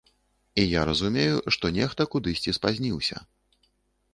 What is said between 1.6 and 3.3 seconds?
нехта кудысьці спазніўся.